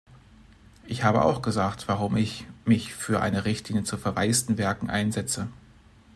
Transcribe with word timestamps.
Ich 0.87 1.03
habe 1.03 1.23
auch 1.25 1.43
gesagt, 1.43 1.87
warum 1.87 2.17
ich 2.17 2.47
mich 2.65 2.91
für 2.95 3.21
eine 3.21 3.45
Richtlinie 3.45 3.83
zu 3.83 3.97
verwaisten 3.99 4.57
Werken 4.57 4.89
einsetze. 4.89 5.47